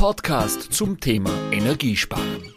[0.00, 2.54] Podcast zum Thema Energiesparen.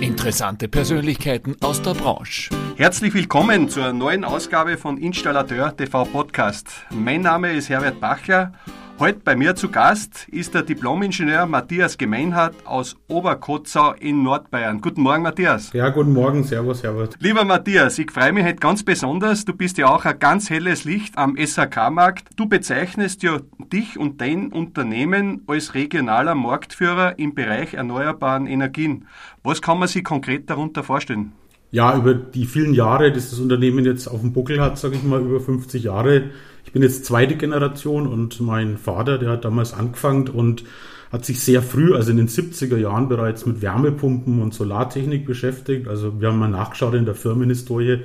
[0.00, 2.50] Interessante Persönlichkeiten aus der Branche.
[2.76, 6.84] Herzlich willkommen zur neuen Ausgabe von Installateur TV Podcast.
[6.90, 8.54] Mein Name ist Herbert Bachler
[9.02, 14.80] Heute bei mir zu Gast ist der Diplomingenieur Matthias Gemeinhardt aus Oberkotzau in Nordbayern.
[14.80, 15.72] Guten Morgen, Matthias.
[15.72, 16.44] Ja, guten Morgen.
[16.44, 17.16] Servus, Herbert.
[17.18, 19.44] Lieber Matthias, ich freue mich heute ganz besonders.
[19.44, 22.28] Du bist ja auch ein ganz helles Licht am SAK-Markt.
[22.36, 23.40] Du bezeichnest ja
[23.72, 29.08] dich und dein Unternehmen als regionaler Marktführer im Bereich erneuerbaren Energien.
[29.42, 31.32] Was kann man sich konkret darunter vorstellen?
[31.72, 35.02] Ja, über die vielen Jahre, dass das Unternehmen jetzt auf dem Buckel hat, sage ich
[35.02, 36.30] mal, über 50 Jahre,
[36.66, 40.64] ich bin jetzt zweite Generation und mein Vater, der hat damals angefangen und
[41.10, 45.88] hat sich sehr früh, also in den 70er Jahren bereits mit Wärmepumpen und Solartechnik beschäftigt.
[45.88, 48.00] Also wir haben mal nachgeschaut in der Firmenhistorie.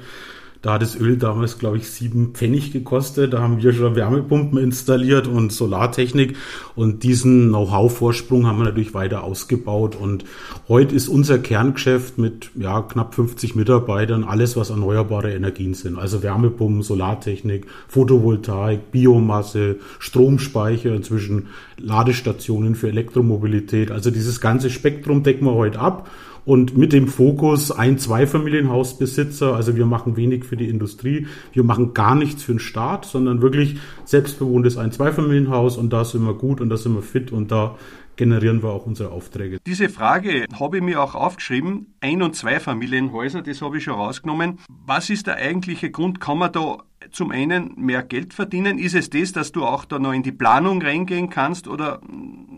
[0.61, 3.33] Da hat das Öl damals, glaube ich, sieben Pfennig gekostet.
[3.33, 6.35] Da haben wir schon Wärmepumpen installiert und Solartechnik.
[6.75, 9.95] Und diesen Know-how-Vorsprung haben wir natürlich weiter ausgebaut.
[9.95, 10.25] Und
[10.67, 15.97] heute ist unser Kerngeschäft mit ja, knapp 50 Mitarbeitern alles, was erneuerbare Energien sind.
[15.99, 21.47] Also Wärmepumpen, Solartechnik, Photovoltaik, Biomasse, Stromspeicher, inzwischen
[21.77, 23.91] Ladestationen für Elektromobilität.
[23.91, 26.09] Also dieses ganze Spektrum decken wir heute ab
[26.47, 29.53] und mit dem Fokus ein Zweifamilienhausbesitzer.
[29.53, 33.41] Also wir machen wenig für die Industrie, wir machen gar nichts für den Staat, sondern
[33.41, 37.51] wirklich selbstbewohntes ein Zweifamilienhaus und da sind wir gut und da sind wir fit und
[37.51, 37.75] da
[38.15, 39.59] generieren wir auch unsere Aufträge.
[39.67, 41.93] Diese Frage habe ich mir auch aufgeschrieben.
[41.99, 44.59] Ein- und Zweifamilienhäuser, das habe ich schon rausgenommen.
[44.69, 46.21] Was ist der eigentliche Grund?
[46.21, 46.77] Kann man da
[47.11, 48.79] zum einen mehr Geld verdienen?
[48.79, 51.99] Ist es das, dass du auch da noch in die Planung reingehen kannst oder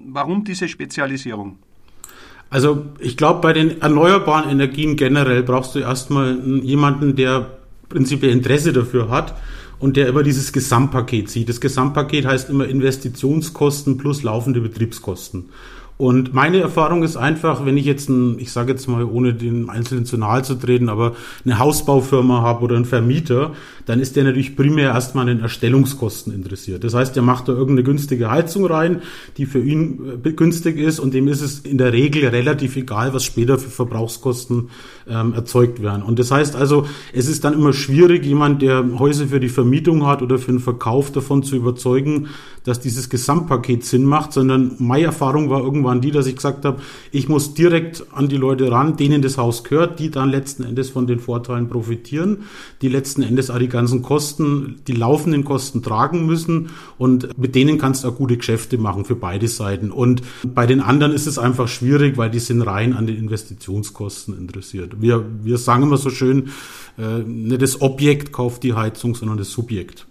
[0.05, 1.57] warum diese Spezialisierung?
[2.49, 7.47] Also ich glaube, bei den erneuerbaren Energien generell brauchst du erstmal jemanden, der
[7.89, 9.35] prinzipiell Interesse dafür hat
[9.79, 11.49] und der immer dieses Gesamtpaket sieht.
[11.49, 15.49] Das Gesamtpaket heißt immer Investitionskosten plus laufende Betriebskosten.
[16.01, 19.69] Und meine Erfahrung ist einfach, wenn ich jetzt ein, ich sage jetzt mal, ohne den
[19.69, 23.51] Einzelnen zu nahe zu treten, aber eine Hausbaufirma habe oder einen Vermieter,
[23.85, 26.85] dann ist der natürlich primär erstmal an den Erstellungskosten interessiert.
[26.85, 29.01] Das heißt, der macht da irgendeine günstige Heizung rein,
[29.35, 33.13] die für ihn äh, günstig ist und dem ist es in der Regel relativ egal,
[33.13, 34.69] was später für Verbrauchskosten
[35.09, 36.03] ähm, erzeugt werden.
[36.03, 40.05] Und das heißt also, es ist dann immer schwierig, jemand, der Häuser für die Vermietung
[40.05, 42.27] hat oder für den Verkauf davon zu überzeugen,
[42.63, 46.81] dass dieses Gesamtpaket Sinn macht, sondern meine Erfahrung war irgendwann die, dass ich gesagt habe,
[47.11, 50.89] ich muss direkt an die Leute ran, denen das Haus gehört, die dann letzten Endes
[50.89, 52.43] von den Vorteilen profitieren,
[52.81, 57.77] die letzten Endes auch die ganzen Kosten, die laufenden Kosten tragen müssen und mit denen
[57.77, 59.91] kannst du auch gute Geschäfte machen für beide Seiten.
[59.91, 64.37] Und bei den anderen ist es einfach schwierig, weil die sind rein an den Investitionskosten
[64.37, 65.01] interessiert.
[65.01, 66.49] Wir, wir sagen immer so schön,
[66.97, 70.05] äh, nicht das Objekt kauft die Heizung, sondern das Subjekt.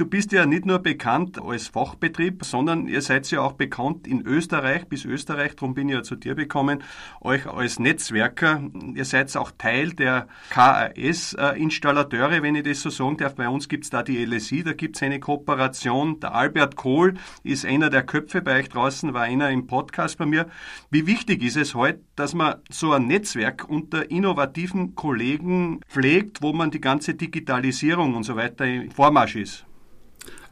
[0.00, 4.22] Du bist ja nicht nur bekannt als Fachbetrieb, sondern ihr seid ja auch bekannt in
[4.22, 6.82] Österreich, bis Österreich, darum bin ich ja zu dir gekommen,
[7.20, 8.62] euch als Netzwerker.
[8.94, 13.34] Ihr seid auch Teil der KAS-Installateure, wenn ich das so sagen darf.
[13.34, 16.18] Bei uns gibt es da die LSI, da gibt es eine Kooperation.
[16.18, 20.24] Der Albert Kohl ist einer der Köpfe bei euch draußen, war einer im Podcast bei
[20.24, 20.48] mir.
[20.90, 26.54] Wie wichtig ist es heute, dass man so ein Netzwerk unter innovativen Kollegen pflegt, wo
[26.54, 29.66] man die ganze Digitalisierung und so weiter im Vormarsch ist?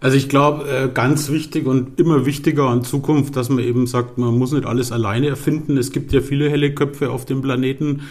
[0.01, 4.17] Also ich glaube, äh, ganz wichtig und immer wichtiger in Zukunft, dass man eben sagt,
[4.17, 5.77] man muss nicht alles alleine erfinden.
[5.77, 8.03] Es gibt ja viele helle Köpfe auf dem Planeten.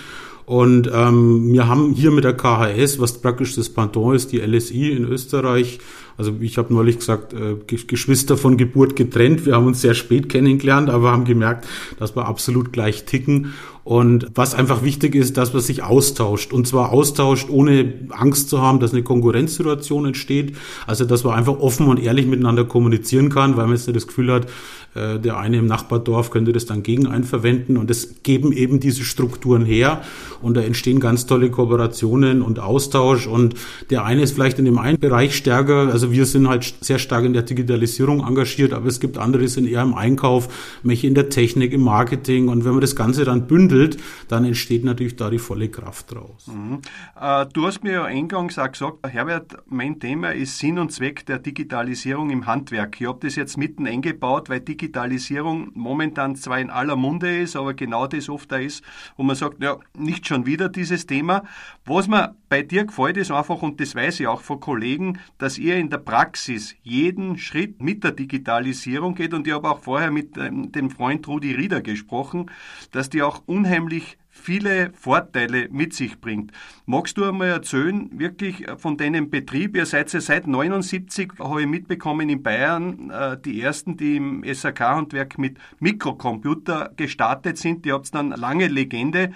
[0.46, 4.92] Und ähm, wir haben hier mit der KHS, was praktisch das Pendant ist, die LSI
[4.92, 5.80] in Österreich,
[6.18, 9.46] also ich habe neulich gesagt, äh, Geschwister von Geburt getrennt.
[9.46, 11.68] Wir haben uns sehr spät kennengelernt, aber haben gemerkt,
[12.00, 13.54] dass wir absolut gleich ticken.
[13.88, 16.52] Und was einfach wichtig ist, dass man sich austauscht.
[16.52, 20.58] Und zwar austauscht, ohne Angst zu haben, dass eine Konkurrenzsituation entsteht.
[20.86, 24.34] Also, dass man einfach offen und ehrlich miteinander kommunizieren kann, weil man jetzt das Gefühl
[24.34, 24.48] hat,
[24.96, 27.78] der eine im Nachbardorf könnte das dann gegen einen verwenden.
[27.78, 30.02] Und das geben eben diese Strukturen her.
[30.42, 33.28] Und da entstehen ganz tolle Kooperationen und Austausch.
[33.28, 33.56] Und
[33.90, 35.90] der eine ist vielleicht in dem einen Bereich stärker.
[35.92, 39.48] Also wir sind halt sehr stark in der Digitalisierung engagiert, aber es gibt andere, die
[39.48, 42.48] sind eher im Einkauf, welche in der Technik, im Marketing.
[42.48, 43.98] Und wenn man das Ganze dann bündelt,
[44.28, 46.48] dann entsteht natürlich da die volle Kraft draus.
[46.48, 46.80] Mhm.
[47.20, 51.26] Äh, du hast mir ja eingangs auch gesagt, Herbert, mein Thema ist Sinn und Zweck
[51.26, 53.00] der Digitalisierung im Handwerk.
[53.00, 57.74] Ich habe das jetzt mitten eingebaut, weil Digitalisierung momentan zwar in aller Munde ist, aber
[57.74, 58.84] genau das oft da ist,
[59.18, 61.44] wo man sagt, ja, nicht schon wieder dieses Thema.
[61.86, 65.58] Was mir bei dir gefällt, ist einfach, und das weiß ich auch von Kollegen, dass
[65.58, 70.12] ihr in der Praxis jeden Schritt mit der Digitalisierung geht und ich habe auch vorher
[70.12, 72.52] mit ähm, dem Freund Rudi Rieder gesprochen,
[72.92, 76.52] dass die auch unheimlich viele Vorteile mit sich bringt.
[76.86, 79.76] Magst du einmal erzählen, wirklich von deinem Betrieb?
[79.76, 84.44] Ihr seid ja seit 79, habe ich mitbekommen, in Bayern äh, die ersten, die im
[84.46, 87.86] SAK-Handwerk mit Mikrocomputer gestartet sind.
[87.86, 89.32] Ihr habt dann lange Legende.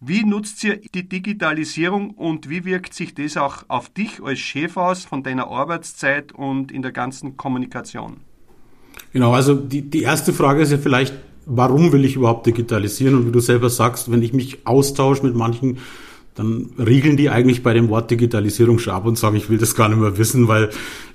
[0.00, 4.76] Wie nutzt ihr die Digitalisierung und wie wirkt sich das auch auf dich als Chef
[4.76, 8.18] aus von deiner Arbeitszeit und in der ganzen Kommunikation?
[9.12, 11.14] Genau, also die, die erste Frage ist ja vielleicht,
[11.46, 13.14] warum will ich überhaupt digitalisieren?
[13.14, 15.78] Und wie du selber sagst, wenn ich mich austausche mit manchen,
[16.34, 19.74] dann riegeln die eigentlich bei dem Wort Digitalisierung schon ab und sagen, ich will das
[19.74, 20.68] gar nicht mehr wissen, weil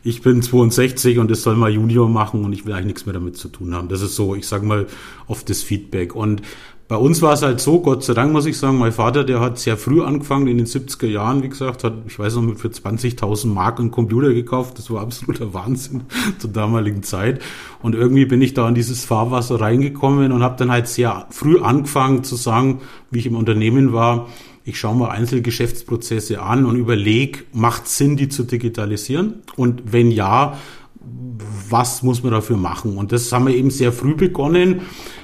[0.03, 3.13] ich bin 62 und das soll mal Junior machen und ich will eigentlich nichts mehr
[3.13, 3.87] damit zu tun haben.
[3.87, 4.87] Das ist so, ich sage mal,
[5.27, 6.15] oft das Feedback.
[6.15, 6.41] Und
[6.91, 9.39] bei uns war es halt so, Gott sei Dank muss ich sagen, mein Vater, der
[9.39, 12.67] hat sehr früh angefangen, in den 70er Jahren, wie gesagt, hat, ich weiß noch, für
[12.67, 14.77] 20.000 Mark einen Computer gekauft.
[14.77, 16.01] Das war absoluter Wahnsinn
[16.37, 17.41] zur damaligen Zeit.
[17.81, 21.61] Und irgendwie bin ich da in dieses Fahrwasser reingekommen und habe dann halt sehr früh
[21.61, 24.27] angefangen zu sagen, wie ich im Unternehmen war,
[24.65, 29.43] ich schaue mal einzelne Geschäftsprozesse an und überlege, macht Sinn, die zu digitalisieren?
[29.55, 30.57] Und wenn ja,
[31.69, 32.97] was muss man dafür machen?
[32.97, 34.81] Und das haben wir eben sehr früh begonnen.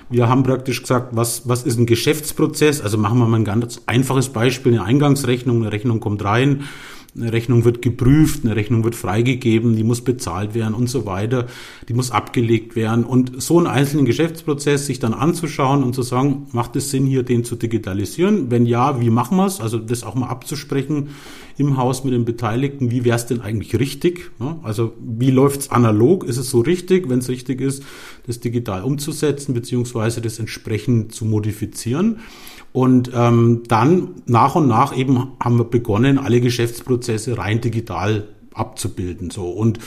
[0.09, 2.81] Wir haben praktisch gesagt, was, was ist ein Geschäftsprozess?
[2.81, 6.63] Also machen wir mal ein ganz einfaches Beispiel, eine Eingangsrechnung, eine Rechnung kommt rein,
[7.13, 11.47] eine Rechnung wird geprüft, eine Rechnung wird freigegeben, die muss bezahlt werden und so weiter,
[11.89, 13.03] die muss abgelegt werden.
[13.03, 17.23] Und so einen einzelnen Geschäftsprozess sich dann anzuschauen und zu sagen, macht es Sinn, hier
[17.23, 18.49] den zu digitalisieren?
[18.49, 19.59] Wenn ja, wie machen wir es?
[19.59, 21.09] Also das auch mal abzusprechen
[21.57, 24.31] im Haus mit den Beteiligten, wie wäre es denn eigentlich richtig?
[24.63, 26.23] Also wie läuft es analog?
[26.23, 27.09] Ist es so richtig?
[27.09, 27.83] Wenn es richtig ist,
[28.27, 32.19] das digital umzusetzen, beziehungsweise das entsprechend zu modifizieren.
[32.73, 38.27] Und ähm, dann nach und nach eben haben wir begonnen, alle Geschäftsprozesse rein digital
[38.57, 39.29] abzubilden.
[39.29, 39.49] So.
[39.49, 39.79] Und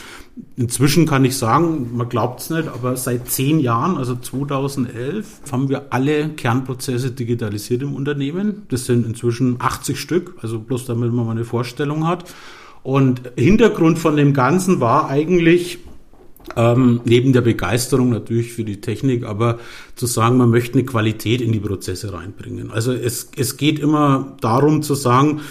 [0.55, 5.69] inzwischen kann ich sagen, man glaubt es nicht, aber seit zehn Jahren, also 2011, haben
[5.69, 8.63] wir alle Kernprozesse digitalisiert im Unternehmen.
[8.69, 12.33] Das sind inzwischen 80 Stück, also bloß damit man mal eine Vorstellung hat.
[12.83, 15.79] Und Hintergrund von dem Ganzen war eigentlich,
[16.55, 19.59] ähm, neben der Begeisterung natürlich für die Technik, aber
[19.95, 22.71] zu sagen, man möchte eine Qualität in die Prozesse reinbringen.
[22.71, 25.41] Also es, es geht immer darum zu sagen,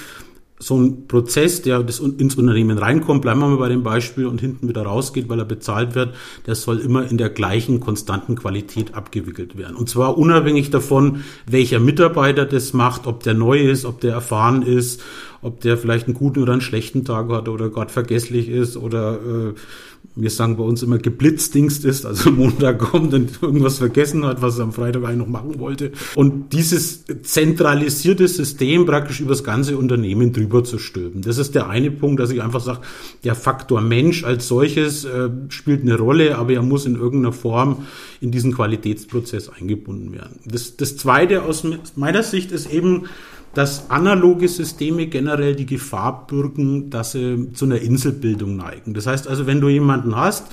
[0.63, 4.43] so ein Prozess, der das ins Unternehmen reinkommt, bleiben wir mal bei dem Beispiel und
[4.43, 6.15] hinten wieder rausgeht, weil er bezahlt wird,
[6.47, 9.75] der soll immer in der gleichen konstanten Qualität abgewickelt werden.
[9.75, 14.61] Und zwar unabhängig davon, welcher Mitarbeiter das macht, ob der neu ist, ob der erfahren
[14.61, 15.01] ist,
[15.41, 19.15] ob der vielleicht einen guten oder einen schlechten Tag hat oder gerade vergesslich ist oder
[19.15, 19.55] äh,
[20.17, 24.59] wir sagen bei uns immer geblitzdingst ist, also Montag kommt und irgendwas vergessen hat, was
[24.59, 25.93] er am Freitag eigentlich noch machen wollte.
[26.15, 31.23] Und dieses zentralisierte System praktisch über das ganze Unternehmen drüber zu stülpen.
[31.23, 32.81] Das ist der eine Punkt, dass ich einfach sage,
[33.25, 37.87] der Faktor Mensch als solches äh, spielt eine Rolle, aber er muss in irgendeiner Form
[38.21, 40.41] in diesen Qualitätsprozess eingebunden werden.
[40.45, 41.65] Das, das zweite aus
[41.97, 43.05] meiner Sicht ist eben,
[43.55, 48.95] dass analoge Systeme generell die Gefahr bürgen, dass sie zu einer Inselbildung neigen.
[48.95, 50.47] Das heißt also, wenn du jemanden hast,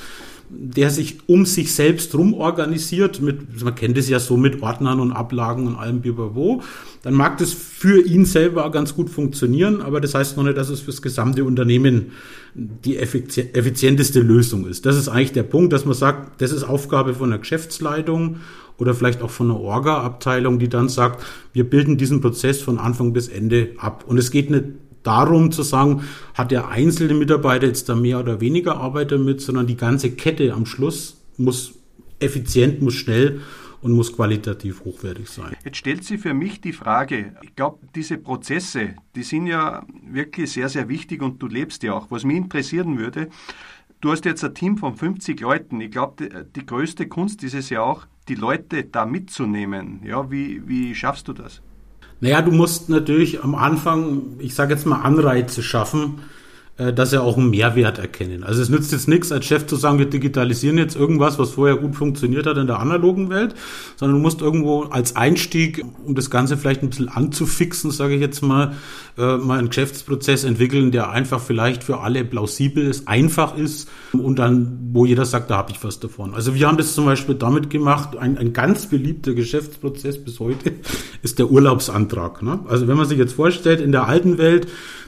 [0.49, 4.99] der sich um sich selbst rum organisiert, mit, man kennt es ja so mit Ordnern
[4.99, 6.61] und Ablagen und allem Biberwo,
[7.03, 10.69] dann mag das für ihn selber ganz gut funktionieren, aber das heißt noch nicht, dass
[10.69, 12.11] es fürs gesamte Unternehmen
[12.55, 14.85] die effizienteste Lösung ist.
[14.85, 18.37] Das ist eigentlich der Punkt, dass man sagt, das ist Aufgabe von der Geschäftsleitung
[18.77, 23.11] oder vielleicht auch von einer Orga-Abteilung, die dann sagt, wir bilden diesen Prozess von Anfang
[23.11, 24.05] bis Ende ab.
[24.07, 24.65] Und es geht nicht
[25.07, 29.65] darum zu sagen, hat der einzelne Mitarbeiter jetzt da mehr oder weniger Arbeit damit, sondern
[29.65, 31.73] die ganze Kette am Schluss muss
[32.19, 33.41] effizient, muss schnell
[33.81, 35.55] und muss qualitativ hochwertig sein.
[35.63, 40.51] Jetzt stellt sich für mich die Frage, ich glaube, diese Prozesse, die sind ja wirklich
[40.51, 42.11] sehr, sehr wichtig und du lebst ja auch.
[42.11, 43.29] Was mich interessieren würde,
[44.01, 45.79] du hast jetzt ein Team von 50 Leuten.
[45.79, 50.01] Ich glaube, die, die, größte Kunst ist es ja auch, die Leute da mitzunehmen.
[50.03, 51.61] Ja, wie, wie schaffst du das?
[52.19, 56.19] Naja, du musst natürlich am Anfang, ich sage jetzt mal, Anreize schaffen,
[56.77, 58.43] dass sie auch einen Mehrwert erkennen.
[58.43, 61.75] Also es nützt jetzt nichts, als Chef zu sagen, wir digitalisieren jetzt irgendwas, was vorher
[61.75, 63.55] gut funktioniert hat in der analogen Welt,
[63.95, 68.21] sondern du musst irgendwo als Einstieg, um das Ganze vielleicht ein bisschen anzufixen, sage ich
[68.21, 68.75] jetzt mal,
[69.17, 74.37] äh, mal einen Geschäftsprozess entwickeln, der einfach vielleicht für alle plausibel ist, einfach ist und
[74.37, 76.35] dann, wo jeder sagt, da habe ich was davon.
[76.35, 80.73] Also wir haben das zum Beispiel damit gemacht, ein, ein ganz beliebter Geschäftsprozess bis heute
[81.23, 82.43] ist der Urlaubsantrag.
[82.43, 82.59] Ne?
[82.67, 84.67] Also wenn man sich jetzt vorstellt, in der alten Welt,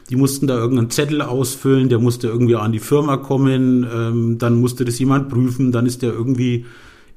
[0.10, 4.60] die mussten da irgendeinen Zettel ausfüllen, der musste irgendwie an die Firma kommen, ähm, dann
[4.60, 6.66] musste das jemand prüfen, dann ist der irgendwie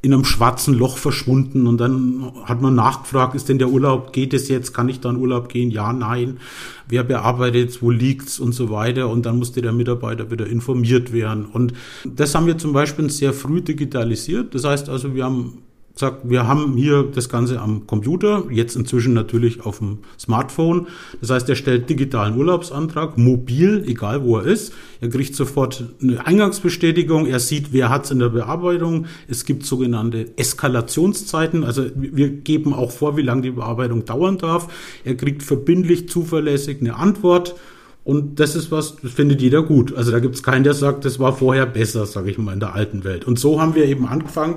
[0.03, 4.35] in einem schwarzen Loch verschwunden und dann hat man nachgefragt, ist denn der Urlaub, geht
[4.35, 5.71] es jetzt, kann ich da in Urlaub gehen?
[5.71, 6.39] Ja, nein.
[6.89, 11.47] Wer bearbeitet wo liegt's und so weiter und dann musste der Mitarbeiter wieder informiert werden
[11.47, 11.73] und
[12.05, 14.55] das haben wir zum Beispiel sehr früh digitalisiert.
[14.55, 15.63] Das heißt also, wir haben
[15.95, 20.87] sagt, wir haben hier das Ganze am Computer, jetzt inzwischen natürlich auf dem Smartphone.
[21.21, 24.73] Das heißt, er stellt digitalen Urlaubsantrag, mobil, egal wo er ist.
[25.01, 29.07] Er kriegt sofort eine Eingangsbestätigung, er sieht, wer hat es in der Bearbeitung.
[29.29, 34.69] Es gibt sogenannte Eskalationszeiten, also wir geben auch vor, wie lange die Bearbeitung dauern darf.
[35.05, 37.55] Er kriegt verbindlich, zuverlässig eine Antwort.
[38.05, 39.95] Und das ist was, das findet jeder gut.
[39.95, 42.59] Also da gibt es keinen, der sagt, das war vorher besser, sage ich mal, in
[42.59, 43.25] der alten Welt.
[43.25, 44.57] Und so haben wir eben angefangen,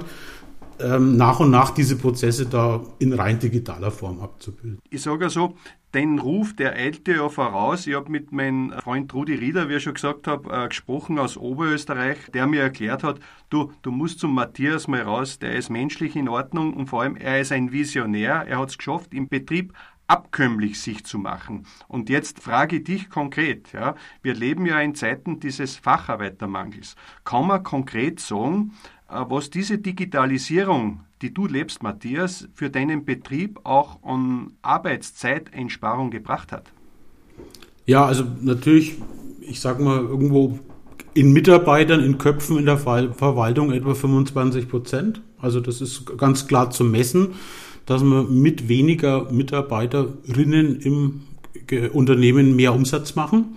[0.80, 4.80] ähm, nach und nach diese Prozesse da in rein digitaler Form abzubilden.
[4.90, 5.56] Ich sage so,
[5.94, 7.88] den Ruf, der eilte ja voraus.
[7.88, 11.38] Ich habe mit meinem Freund Rudi Rieder, wie ich schon gesagt habe, äh, gesprochen aus
[11.38, 16.18] Oberösterreich, der mir erklärt hat, du, du musst zum Matthias mal raus, der ist menschlich
[16.18, 18.46] in Ordnung und vor allem, er ist ein Visionär.
[18.48, 19.74] Er hat es geschafft, im Betrieb
[20.08, 21.66] abkömmlich sich zu machen.
[21.88, 26.96] Und jetzt frage ich dich konkret, ja, wir leben ja in Zeiten dieses Facharbeitermangels.
[27.24, 28.74] Kann man konkret sagen,
[29.30, 36.72] was diese Digitalisierung, die du lebst, Matthias, für deinen Betrieb auch an Arbeitszeiteinsparung gebracht hat?
[37.86, 38.96] Ja, also natürlich,
[39.42, 40.60] ich sage mal, irgendwo
[41.14, 45.22] in Mitarbeitern, in Köpfen in der Verwaltung etwa 25 Prozent.
[45.40, 47.36] Also das ist ganz klar zu messen,
[47.86, 51.22] dass man mit weniger Mitarbeiterinnen im
[51.94, 53.56] Unternehmen mehr Umsatz machen.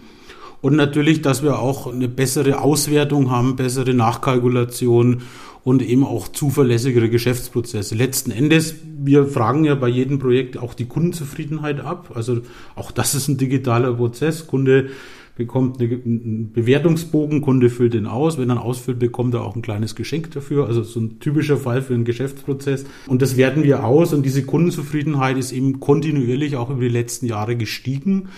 [0.61, 5.23] Und natürlich, dass wir auch eine bessere Auswertung haben, bessere Nachkalkulation
[5.63, 7.95] und eben auch zuverlässigere Geschäftsprozesse.
[7.95, 12.13] Letzten Endes, wir fragen ja bei jedem Projekt auch die Kundenzufriedenheit ab.
[12.15, 12.41] Also
[12.75, 14.47] auch das ist ein digitaler Prozess.
[14.47, 14.89] Kunde
[15.39, 18.37] bekommt einen Bewertungsbogen, Kunde füllt den aus.
[18.37, 20.67] Wenn er ausfüllt, bekommt er auch ein kleines Geschenk dafür.
[20.67, 22.85] Also so ein typischer Fall für einen Geschäftsprozess.
[23.07, 27.27] Und das werten wir aus und diese Kundenzufriedenheit ist eben kontinuierlich auch über die letzten
[27.27, 28.29] Jahre gestiegen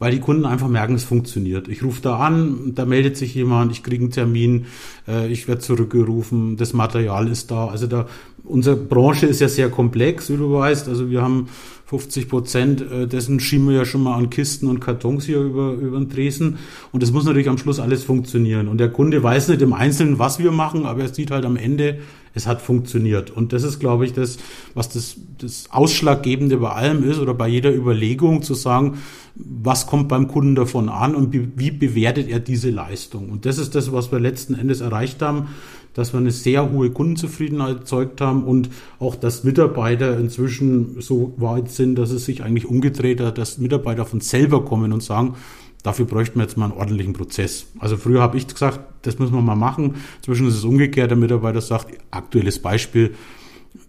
[0.00, 1.68] weil die Kunden einfach merken, es funktioniert.
[1.68, 4.64] Ich rufe da an, da meldet sich jemand, ich kriege einen Termin,
[5.06, 7.66] äh, ich werde zurückgerufen, das Material ist da.
[7.66, 8.06] Also da,
[8.50, 10.88] unsere Branche ist ja sehr komplex, wie du weißt.
[10.88, 11.48] Also wir haben
[11.86, 15.72] 50 Prozent äh, dessen schieben wir ja schon mal an Kisten und Kartons hier über,
[15.72, 16.58] über den Tresen.
[16.92, 18.68] Und das muss natürlich am Schluss alles funktionieren.
[18.68, 21.56] Und der Kunde weiß nicht im Einzelnen, was wir machen, aber er sieht halt am
[21.56, 21.98] Ende,
[22.32, 23.30] es hat funktioniert.
[23.30, 24.38] Und das ist, glaube ich, das,
[24.74, 28.98] was das, das Ausschlaggebende bei allem ist oder bei jeder Überlegung zu sagen,
[29.34, 33.30] was kommt beim Kunden davon an und wie bewertet er diese Leistung.
[33.30, 35.48] Und das ist das, was wir letzten Endes erreicht haben,
[35.94, 41.70] dass wir eine sehr hohe Kundenzufriedenheit erzeugt haben und auch, dass Mitarbeiter inzwischen so weit
[41.70, 45.34] sind, dass es sich eigentlich umgedreht hat, dass Mitarbeiter von selber kommen und sagen,
[45.82, 47.66] Dafür bräuchten wir jetzt mal einen ordentlichen Prozess.
[47.78, 49.94] Also früher habe ich gesagt, das müssen wir mal machen.
[50.18, 51.10] Inzwischen ist es umgekehrt.
[51.10, 53.14] Der Mitarbeiter sagt, aktuelles Beispiel,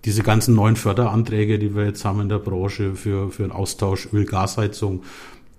[0.05, 4.07] diese ganzen neuen Förderanträge, die wir jetzt haben in der Branche für, für einen Austausch
[4.13, 5.01] Öl-Gasheizung,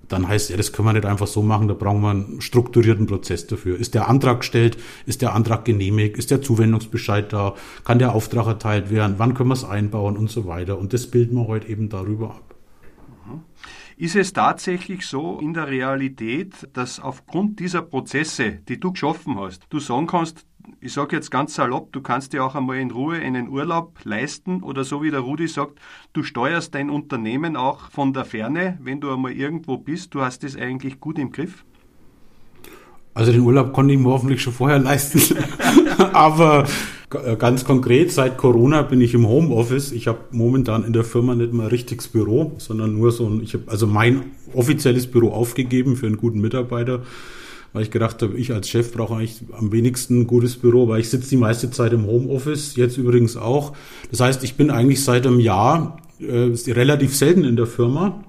[0.08, 3.06] dann heißt ja, das können wir nicht einfach so machen, da brauchen wir einen strukturierten
[3.06, 3.78] Prozess dafür.
[3.78, 7.54] Ist der Antrag gestellt, ist der Antrag genehmigt, ist der Zuwendungsbescheid da,
[7.84, 10.78] kann der Auftrag erteilt werden, wann können wir es einbauen und so weiter.
[10.78, 12.52] Und das bilden wir heute eben darüber ab.
[13.96, 19.66] Ist es tatsächlich so in der Realität, dass aufgrund dieser Prozesse, die du geschaffen hast,
[19.70, 20.44] du sagen kannst,
[20.80, 24.62] ich sage jetzt ganz salopp, du kannst dir auch einmal in Ruhe einen Urlaub leisten
[24.62, 25.78] oder so wie der Rudi sagt,
[26.12, 30.44] du steuerst dein Unternehmen auch von der Ferne, wenn du einmal irgendwo bist, du hast
[30.44, 31.64] es eigentlich gut im Griff?
[33.14, 35.20] Also den Urlaub konnte ich mir hoffentlich schon vorher leisten.
[36.12, 36.66] Aber
[37.38, 39.92] ganz konkret, seit Corona bin ich im Homeoffice.
[39.92, 43.42] Ich habe momentan in der Firma nicht mal ein richtiges Büro, sondern nur so ein,
[43.42, 44.22] ich habe also mein
[44.54, 47.02] offizielles Büro aufgegeben für einen guten Mitarbeiter
[47.72, 51.00] weil ich gedacht habe, ich als Chef brauche eigentlich am wenigsten ein gutes Büro, weil
[51.00, 53.72] ich sitze die meiste Zeit im Homeoffice, jetzt übrigens auch.
[54.10, 58.22] Das heißt, ich bin eigentlich seit einem Jahr äh, relativ selten in der Firma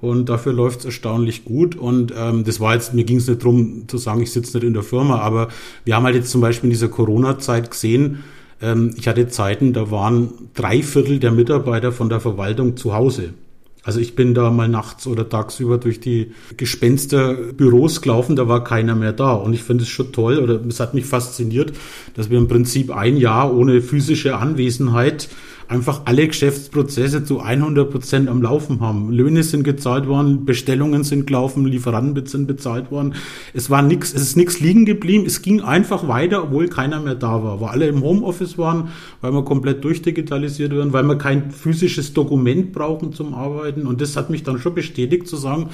[0.00, 1.76] und dafür läuft es erstaunlich gut.
[1.76, 4.66] Und ähm, das war jetzt, mir ging es nicht darum zu sagen, ich sitze nicht
[4.66, 5.48] in der Firma, aber
[5.84, 8.24] wir haben halt jetzt zum Beispiel in dieser Corona-Zeit gesehen,
[8.60, 13.34] ähm, ich hatte Zeiten, da waren drei Viertel der Mitarbeiter von der Verwaltung zu Hause.
[13.84, 18.94] Also ich bin da mal nachts oder tagsüber durch die Gespensterbüros gelaufen, da war keiner
[18.94, 19.34] mehr da.
[19.34, 21.72] Und ich finde es schon toll oder es hat mich fasziniert,
[22.14, 25.28] dass wir im Prinzip ein Jahr ohne physische Anwesenheit
[25.68, 29.10] einfach alle Geschäftsprozesse zu 100 Prozent am Laufen haben.
[29.10, 33.14] Löhne sind gezahlt worden, Bestellungen sind gelaufen, Lieferanten sind bezahlt worden.
[33.52, 35.24] Es war nichts, es ist nichts liegen geblieben.
[35.26, 38.88] Es ging einfach weiter, obwohl keiner mehr da war, weil alle im Homeoffice waren,
[39.20, 43.86] weil wir komplett durchdigitalisiert werden, weil wir kein physisches Dokument brauchen zum Arbeiten.
[43.86, 45.70] Und das hat mich dann schon bestätigt zu sagen,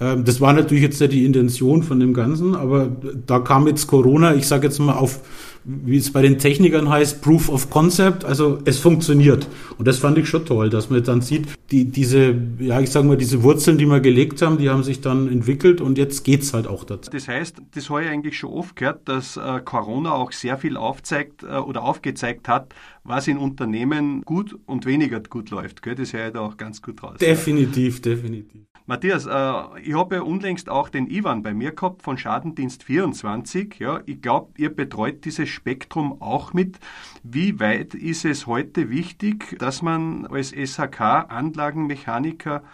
[0.00, 2.90] ähm, das war natürlich jetzt nicht die Intention von dem Ganzen, aber
[3.26, 5.20] da kam jetzt Corona, ich sage jetzt mal auf
[5.64, 9.46] wie es bei den Technikern heißt, Proof of Concept, also es funktioniert.
[9.78, 13.06] Und das fand ich schon toll, dass man dann sieht, die, diese, ja, ich sage
[13.06, 16.54] mal, diese Wurzeln, die wir gelegt haben, die haben sich dann entwickelt und jetzt geht's
[16.54, 17.10] halt auch dazu.
[17.10, 20.76] Das heißt, das habe ich eigentlich schon oft gehört, dass äh, Corona auch sehr viel
[20.76, 22.74] aufzeigt äh, oder aufgezeigt hat,
[23.04, 25.82] was in Unternehmen gut und weniger gut läuft.
[25.82, 25.94] Gell?
[25.94, 27.18] Das höre ich da auch ganz gut raus.
[27.18, 28.14] Definitiv, ja.
[28.14, 28.69] definitiv.
[28.90, 29.52] Matthias, äh,
[29.84, 33.76] ich habe ja unlängst auch den Ivan bei mir gehabt von Schadendienst 24.
[33.78, 36.80] Ja, ich glaube, ihr betreut dieses Spektrum auch mit.
[37.22, 42.64] Wie weit ist es heute wichtig, dass man als SHK-Anlagenmechaniker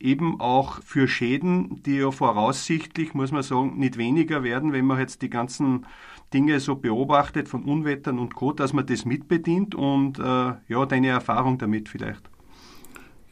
[0.00, 4.98] eben auch für Schäden, die ja voraussichtlich, muss man sagen, nicht weniger werden, wenn man
[4.98, 5.84] jetzt die ganzen
[6.32, 11.08] Dinge so beobachtet von Unwettern und Co., dass man das mitbedient und äh, ja, deine
[11.08, 12.30] Erfahrung damit vielleicht.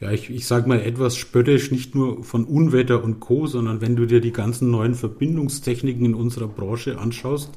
[0.01, 3.95] Ja, ich, ich sage mal etwas spöttisch, nicht nur von Unwetter und Co., sondern wenn
[3.95, 7.51] du dir die ganzen neuen Verbindungstechniken in unserer Branche anschaust,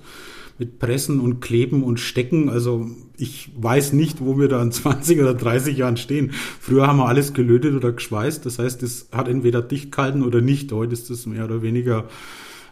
[0.59, 2.49] mit Pressen und Kleben und Stecken.
[2.49, 6.33] Also ich weiß nicht, wo wir da in 20 oder 30 Jahren stehen.
[6.61, 8.45] Früher haben wir alles gelötet oder geschweißt.
[8.45, 10.73] Das heißt, es hat entweder dicht gehalten oder nicht.
[10.73, 12.09] Heute ist es mehr oder weniger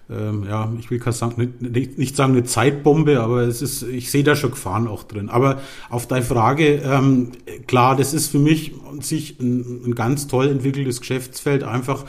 [0.09, 4.23] ähm, ja, ich will sagen, nicht, nicht, sagen eine Zeitbombe, aber es ist, ich sehe
[4.23, 5.29] da schon Gefahren auch drin.
[5.29, 5.61] Aber
[5.91, 7.33] auf deine Frage, ähm,
[7.67, 12.05] klar, das ist für mich sich ein, ein ganz toll entwickeltes Geschäftsfeld, einfach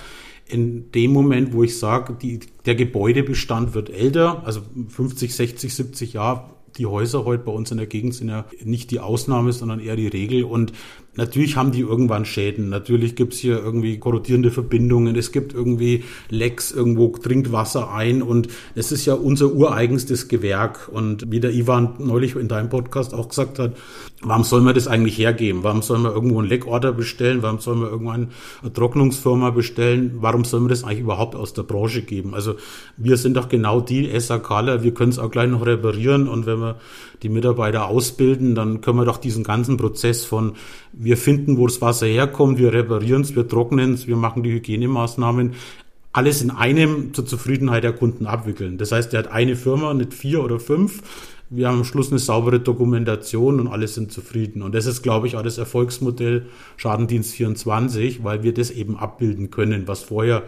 [0.47, 6.13] in dem Moment, wo ich sage, die, der Gebäudebestand wird älter, also 50, 60, 70
[6.13, 6.45] Jahre,
[6.77, 9.95] die Häuser heute bei uns in der Gegend sind ja nicht die Ausnahme, sondern eher
[9.95, 10.43] die Regel.
[10.43, 10.73] Und
[11.17, 12.69] Natürlich haben die irgendwann Schäden.
[12.69, 15.15] Natürlich gibt's hier irgendwie korrodierende Verbindungen.
[15.15, 18.21] Es gibt irgendwie Lecks, irgendwo dringt Wasser ein.
[18.21, 20.89] Und es ist ja unser ureigenstes Gewerk.
[20.91, 23.75] Und wie der Ivan neulich in deinem Podcast auch gesagt hat,
[24.21, 25.63] warum soll man das eigentlich hergeben?
[25.63, 27.41] Warum soll man irgendwo einen Leckorder bestellen?
[27.41, 28.29] Warum soll man irgendwann
[28.61, 30.17] eine Trocknungsfirma bestellen?
[30.19, 32.35] Warum soll man das eigentlich überhaupt aus der Branche geben?
[32.35, 32.55] Also
[32.95, 34.83] wir sind doch genau die SAKler.
[34.83, 36.27] Wir können es auch gleich noch reparieren.
[36.27, 36.75] Und wenn wir
[37.23, 40.53] die Mitarbeiter ausbilden, dann können wir doch diesen ganzen Prozess von
[41.07, 44.51] wir finden, wo das Wasser herkommt, wir reparieren es, wir trocknen es, wir machen die
[44.51, 45.53] Hygienemaßnahmen,
[46.11, 48.77] alles in einem zur Zufriedenheit der Kunden abwickeln.
[48.77, 51.01] Das heißt, er hat eine Firma, nicht vier oder fünf.
[51.49, 54.61] Wir haben am Schluss eine saubere Dokumentation und alle sind zufrieden.
[54.61, 59.49] Und das ist, glaube ich, auch das Erfolgsmodell Schadendienst 24, weil wir das eben abbilden
[59.49, 60.43] können, was vorher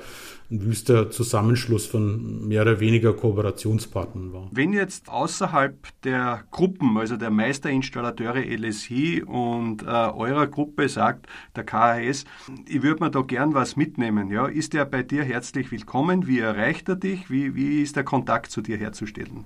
[0.52, 4.50] ein wüster Zusammenschluss von mehr oder weniger Kooperationspartnern war.
[4.52, 11.66] Wenn jetzt außerhalb der Gruppen, also der Meisterinstallateure LSI und äh, eurer Gruppe sagt, der
[11.66, 12.26] KHS,
[12.68, 16.26] ich würde mir da gern was mitnehmen, ja, ist der bei dir herzlich willkommen?
[16.26, 17.30] Wie erreicht er dich?
[17.30, 19.46] Wie, wie ist der Kontakt zu dir herzustellen?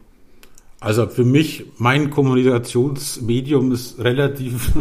[0.84, 4.74] Also für mich, mein Kommunikationsmedium ist relativ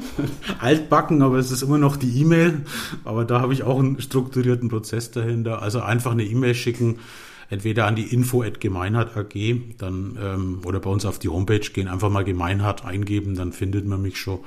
[0.58, 2.62] altbacken, aber es ist immer noch die E-Mail.
[3.04, 5.62] Aber da habe ich auch einen strukturierten Prozess dahinter.
[5.62, 6.98] Also einfach eine E-Mail schicken,
[7.50, 11.60] entweder an die info at gemeinhard AG, dann, ähm, oder bei uns auf die Homepage
[11.60, 14.40] gehen, einfach mal Gemeinhard eingeben, dann findet man mich schon.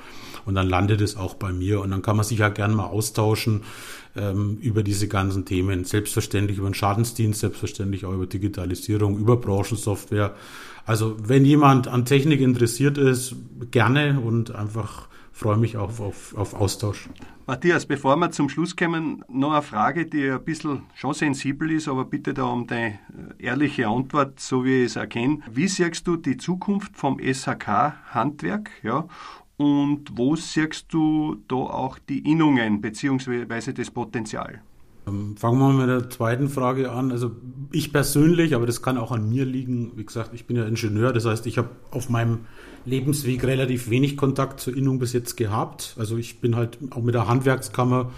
[0.44, 1.80] Und dann landet es auch bei mir.
[1.80, 3.62] Und dann kann man sich ja gerne mal austauschen
[4.14, 5.84] ähm, über diese ganzen Themen.
[5.84, 10.34] Selbstverständlich über den Schadensdienst, selbstverständlich auch über Digitalisierung, über Branchensoftware.
[10.88, 13.36] Also wenn jemand an Technik interessiert ist,
[13.70, 17.10] gerne und einfach freue mich auf, auf, auf Austausch.
[17.46, 21.88] Matthias, bevor wir zum Schluss kommen, noch eine Frage, die ein bisschen schon sensibel ist,
[21.88, 22.94] aber bitte da um deine
[23.38, 25.40] äh, ehrliche Antwort, so wie ich es erkenne.
[25.52, 28.70] Wie siehst du die Zukunft vom SHK-Handwerk?
[28.82, 29.06] Ja?
[29.58, 33.72] Und wo siehst du da auch die Innungen bzw.
[33.74, 34.62] das Potenzial?
[35.08, 37.10] Ähm, fangen wir mit der zweiten Frage an.
[37.12, 37.32] Also
[37.72, 39.92] ich persönlich, aber das kann auch an mir liegen.
[39.96, 42.40] Wie gesagt, ich bin ja Ingenieur, das heißt, ich habe auf meinem
[42.84, 45.94] Lebensweg relativ wenig Kontakt zur Innung bis jetzt gehabt.
[45.98, 48.12] Also ich bin halt auch mit der Handwerkskammer,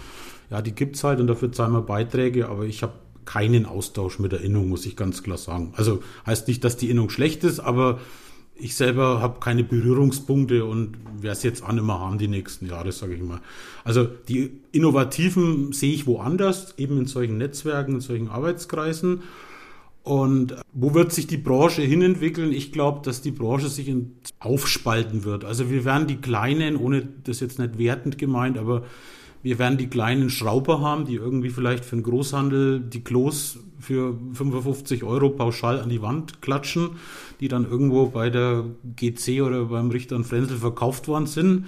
[0.49, 2.93] ja, die gibt's halt und dafür zahlen wir Beiträge, aber ich habe
[3.25, 5.73] keinen Austausch mit der Innung, muss ich ganz klar sagen.
[5.77, 7.99] Also heißt nicht, dass die Innung schlecht ist, aber
[8.55, 12.67] ich selber habe keine Berührungspunkte und werde es jetzt auch nicht mehr haben die nächsten
[12.67, 13.41] Jahre, sage ich mal.
[13.83, 19.23] Also die Innovativen sehe ich woanders, eben in solchen Netzwerken, in solchen Arbeitskreisen.
[20.03, 22.51] Und wo wird sich die Branche hinentwickeln?
[22.51, 23.93] Ich glaube, dass die Branche sich
[24.39, 25.45] aufspalten wird.
[25.45, 28.83] Also wir werden die kleinen, ohne das jetzt nicht wertend gemeint, aber
[29.43, 34.15] wir werden die kleinen Schrauber haben, die irgendwie vielleicht für den Großhandel die Klos für
[34.33, 36.91] 55 Euro pauschal an die Wand klatschen,
[37.39, 41.65] die dann irgendwo bei der GC oder beim Richter und Frenzel verkauft worden sind.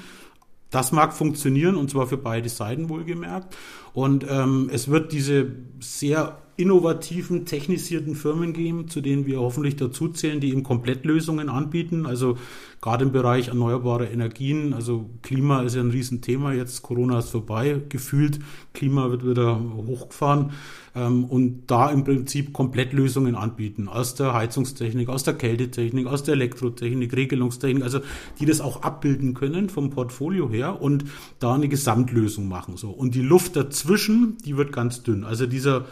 [0.69, 3.55] Das mag funktionieren und zwar für beide Seiten wohlgemerkt.
[3.93, 5.47] Und ähm, es wird diese
[5.79, 12.05] sehr innovativen, technisierten Firmen geben, zu denen wir hoffentlich dazuzählen, die eben Komplettlösungen anbieten.
[12.05, 12.37] Also
[12.79, 14.73] gerade im Bereich erneuerbare Energien.
[14.75, 16.53] Also Klima ist ja ein Riesenthema.
[16.53, 18.39] Jetzt Corona ist vorbei, gefühlt.
[18.73, 20.51] Klima wird wieder hochgefahren.
[20.95, 23.87] Ähm, und da im Prinzip Komplettlösungen anbieten.
[23.87, 27.83] Aus der Heizungstechnik, aus der Kältetechnik, aus der Elektrotechnik, Regelungstechnik.
[27.83, 28.01] Also
[28.39, 31.05] die das auch abbilden können vom Portfolio her und
[31.39, 32.77] da eine Gesamtlösung machen.
[32.77, 32.91] So.
[32.91, 35.23] Und die Luft dazwischen, die wird ganz dünn.
[35.23, 35.85] Also dieser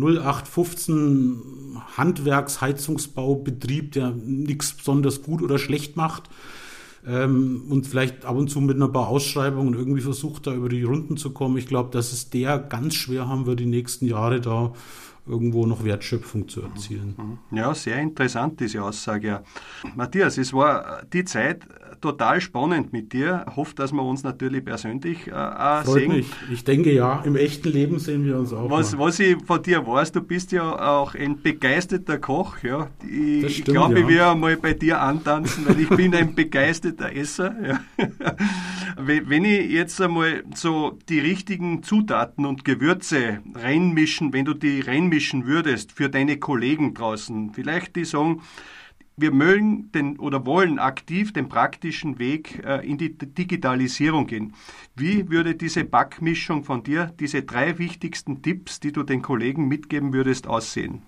[0.00, 6.30] 0815 Handwerksheizungsbaubetrieb, der nichts besonders gut oder schlecht macht
[7.06, 10.82] ähm, und vielleicht ab und zu mit ein paar Ausschreibungen irgendwie versucht, da über die
[10.82, 11.56] Runden zu kommen.
[11.56, 14.72] Ich glaube, dass es der ganz schwer haben wird, die nächsten Jahre da
[15.26, 17.14] irgendwo noch Wertschöpfung zu erzielen.
[17.50, 17.56] Mhm.
[17.56, 19.42] Ja, sehr interessant, diese Aussage.
[19.94, 21.66] Matthias, es war die Zeit
[22.00, 23.44] total spannend mit dir.
[23.48, 26.12] Ich hoffe, dass wir uns natürlich persönlich äh, Freut sehen.
[26.12, 26.30] Mich.
[26.50, 28.70] Ich denke ja, im echten Leben sehen wir uns auch.
[28.70, 32.62] Was, was ich von dir weiß, du bist ja auch ein begeisterter Koch.
[32.62, 32.88] Ja.
[33.06, 34.00] Ich, ich glaube, ja.
[34.00, 37.54] ich werde mal bei dir antanzen, weil ich bin ein begeisterter Esser.
[37.62, 37.80] Ja.
[38.96, 45.46] Wenn ich jetzt einmal so die richtigen Zutaten und Gewürze reinmischen, wenn du die reinmischen
[45.46, 48.42] würdest für deine Kollegen draußen, vielleicht die sagen,
[49.20, 54.54] wir mögen den oder wollen aktiv den praktischen Weg äh, in die Digitalisierung gehen.
[54.96, 60.12] Wie würde diese Backmischung von dir, diese drei wichtigsten Tipps, die du den Kollegen mitgeben
[60.12, 61.02] würdest, aussehen?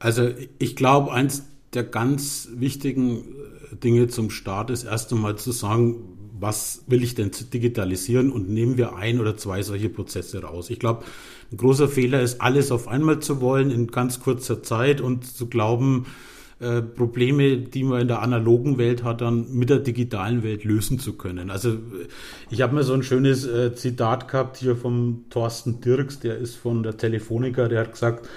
[0.00, 5.52] Also ich glaube, eins der ganz wichtigen äh, Dinge zum Start ist erst einmal zu
[5.52, 5.94] sagen,
[6.44, 10.68] was will ich denn digitalisieren und nehmen wir ein oder zwei solche Prozesse raus.
[10.68, 11.04] Ich glaube,
[11.50, 15.46] ein großer Fehler ist, alles auf einmal zu wollen in ganz kurzer Zeit und zu
[15.46, 16.04] glauben,
[16.60, 20.98] äh, Probleme, die man in der analogen Welt hat, dann mit der digitalen Welt lösen
[20.98, 21.50] zu können.
[21.50, 21.78] Also
[22.50, 26.56] ich habe mir so ein schönes äh, Zitat gehabt hier vom Thorsten Dirks, der ist
[26.56, 28.28] von der Telefonica, der hat gesagt,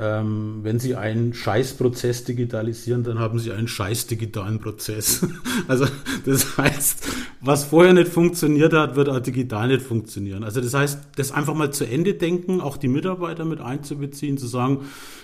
[0.00, 5.26] ähm, wenn Sie einen Scheißprozess digitalisieren, dann haben Sie einen scheiß digitalen Prozess.
[5.68, 5.86] also
[6.24, 7.08] das heißt,
[7.40, 10.44] was vorher nicht funktioniert hat, wird auch digital nicht funktionieren.
[10.44, 14.46] Also das heißt, das einfach mal zu Ende denken, auch die Mitarbeiter mit einzubeziehen, zu
[14.46, 14.80] sagen,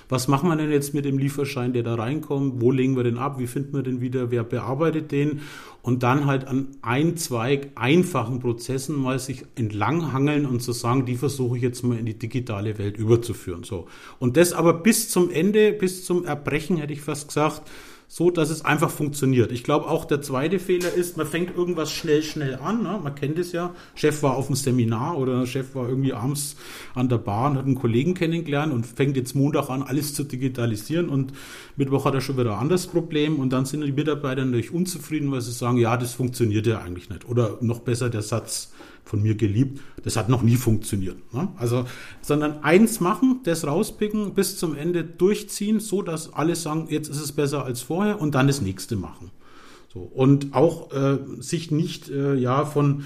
[0.09, 3.19] was machen wir denn jetzt mit dem Lieferschein, der da reinkommt, wo legen wir den
[3.19, 5.41] ab, wie finden wir den wieder, wer bearbeitet den
[5.85, 11.14] und dann halt an ein, zwei einfachen Prozessen mal sich entlanghangeln und zu sagen, die
[11.14, 13.64] versuche ich jetzt mal in die digitale Welt überzuführen.
[13.64, 13.87] So.
[14.18, 17.70] Und das aber bis zum Ende, bis zum Erbrechen, hätte ich fast gesagt,
[18.16, 19.50] so, dass es einfach funktioniert.
[19.50, 22.85] Ich glaube auch der zweite Fehler ist, man fängt irgendwas schnell, schnell an.
[22.85, 23.00] Ne?
[23.03, 23.74] Man kennt es ja.
[23.96, 26.55] Chef war auf dem Seminar oder Chef war irgendwie abends
[26.94, 30.22] an der Bar und hat einen Kollegen kennengelernt und fängt jetzt Montag an, alles zu
[30.22, 31.33] digitalisieren und
[31.74, 35.33] Mittwoch hat er schon wieder ein anderes Problem und dann sind die Mitarbeiter natürlich unzufrieden,
[35.33, 37.29] weil sie sagen, ja, das funktioniert ja eigentlich nicht.
[37.29, 38.70] Oder noch besser der Satz,
[39.05, 39.81] von mir geliebt.
[40.03, 41.17] Das hat noch nie funktioniert.
[41.33, 41.49] Ne?
[41.57, 41.85] Also,
[42.23, 47.21] sondern eins machen, das rauspicken, bis zum Ende durchziehen, so dass alle sagen, jetzt ist
[47.21, 49.31] es besser als vorher und dann das nächste machen.
[49.93, 50.01] So.
[50.01, 53.05] Und auch äh, sich nicht äh, ja von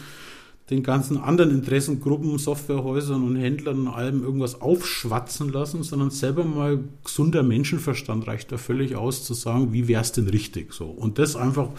[0.70, 6.84] den ganzen anderen Interessengruppen, Softwarehäusern und Händlern und allem irgendwas aufschwatzen lassen, sondern selber mal
[7.04, 10.86] gesunder Menschenverstand reicht da völlig aus zu sagen, wie wäre es denn richtig so.
[10.86, 11.70] Und das einfach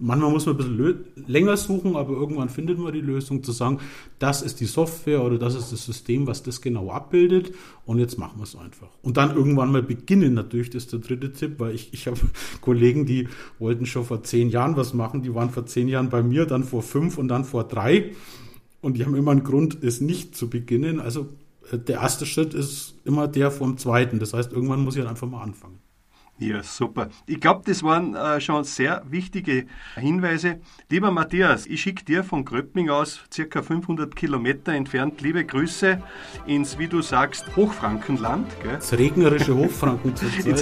[0.00, 3.78] manchmal muss man ein bisschen länger suchen, aber irgendwann findet man die Lösung zu sagen,
[4.18, 7.52] das ist die Software oder das ist das System, was das genau abbildet
[7.84, 8.88] und jetzt machen wir es einfach.
[9.02, 12.18] Und dann irgendwann mal beginnen, natürlich, das ist der dritte Tipp, weil ich, ich habe
[12.60, 16.22] Kollegen, die wollten schon vor zehn Jahren was machen, die waren vor zehn Jahren bei
[16.22, 18.12] mir, dann vor fünf und dann vor drei
[18.80, 21.00] und die haben immer einen Grund, es nicht zu beginnen.
[21.00, 21.28] Also
[21.70, 24.18] äh, der erste Schritt ist immer der vom zweiten.
[24.18, 25.79] Das heißt, irgendwann muss ich halt einfach mal anfangen.
[26.40, 27.10] Ja, super.
[27.26, 30.60] Ich glaube, das waren äh, schon sehr wichtige Hinweise.
[30.88, 36.02] Lieber Matthias, ich schicke dir von Gröpping aus, circa 500 Kilometer entfernt, liebe Grüße
[36.46, 38.46] ins, wie du sagst, Hochfrankenland.
[38.62, 38.76] Gell?
[38.76, 40.14] Das regnerische Hochfranken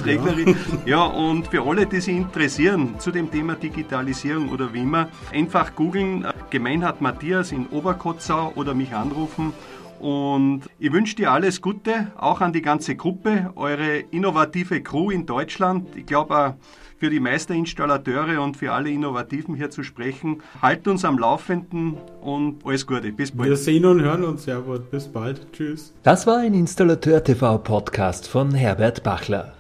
[0.05, 0.57] regnerische.
[0.85, 0.87] Ja.
[0.87, 5.77] ja, und für alle, die sich interessieren zu dem Thema Digitalisierung oder wie immer, einfach
[5.77, 9.53] googeln, Gemeinhat Matthias in Oberkotzau oder mich anrufen
[10.00, 15.26] und ich wünsche dir alles Gute, auch an die ganze Gruppe, eure innovative Crew in
[15.26, 15.96] Deutschland.
[15.96, 16.56] Ich glaube,
[16.98, 20.42] für die Meisterinstallateure und für alle Innovativen hier zu sprechen.
[20.61, 23.12] Halt uns am Laufenden und alles Gute.
[23.12, 23.48] Bis bald.
[23.48, 24.44] Wir sehen und hören uns.
[24.44, 24.80] Servus.
[24.90, 25.52] Bis bald.
[25.52, 25.94] Tschüss.
[26.02, 29.54] Das war ein Installateur TV Podcast von Herbert Bachler.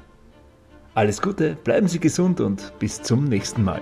[0.94, 3.80] Alles Gute, bleiben Sie gesund und bis zum nächsten Mal.